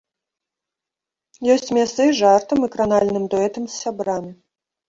Ёсць 1.55 1.69
месца 1.79 2.01
і 2.11 2.17
жартам, 2.21 2.57
і 2.69 2.73
кранальным 2.77 3.23
дуэтам 3.35 3.63
з 3.71 3.79
сябрамі. 3.87 4.31